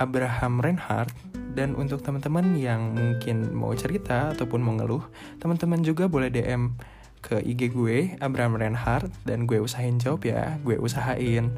Abraham 0.02 0.58
Reinhardt 0.58 1.14
dan 1.54 1.78
untuk 1.78 2.02
teman-teman 2.02 2.58
yang 2.58 2.98
mungkin 2.98 3.54
mau 3.54 3.70
cerita 3.78 4.34
ataupun 4.34 4.58
mau 4.58 4.74
ngeluh, 4.74 5.06
teman-teman 5.38 5.86
juga 5.86 6.10
boleh 6.10 6.34
DM 6.34 6.74
ke 7.22 7.38
IG 7.38 7.70
gue 7.78 8.18
Abraham 8.18 8.58
Reinhardt 8.58 9.14
dan 9.30 9.46
gue 9.46 9.62
usahain 9.62 10.02
jawab 10.02 10.26
ya, 10.26 10.58
gue 10.66 10.82
usahain. 10.82 11.54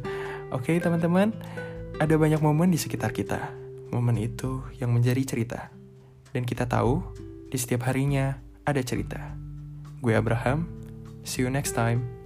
Oke 0.52 0.76
teman-teman, 0.84 1.32
ada 2.04 2.20
banyak 2.20 2.44
momen 2.44 2.68
di 2.68 2.78
sekitar 2.82 3.16
kita. 3.16 3.40
Momen 3.96 4.20
itu 4.20 4.60
yang 4.82 4.92
menjadi 4.92 5.24
cerita. 5.24 5.72
Dan 6.36 6.44
kita 6.44 6.68
tahu 6.68 7.00
di 7.48 7.56
setiap 7.56 7.88
harinya 7.88 8.42
ada 8.68 8.82
cerita. 8.84 9.38
Gue 10.04 10.20
Abraham, 10.20 10.68
see 11.24 11.46
you 11.46 11.50
next 11.54 11.78
time. 11.78 12.23